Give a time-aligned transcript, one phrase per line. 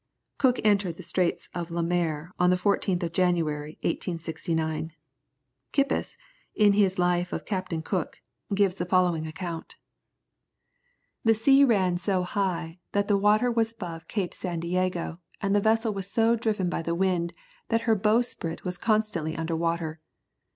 [0.39, 4.93] Cook entered the Straits of Lemaire on the 14th of January, 1769.
[5.73, 6.17] Kippis,
[6.55, 8.19] in his Life of Captain Cook,
[8.51, 9.75] gives the following account:
[11.23, 15.61] "The sea ran so high, that the water was above Cape San Diego, and the
[15.61, 17.31] vessel was so driven by the wind
[17.69, 19.99] that her bowsprit was constantly under water.